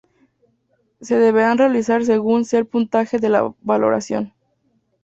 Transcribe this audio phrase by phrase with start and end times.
[0.99, 4.33] Se deberán realizar según sea el puntaje de la valoración.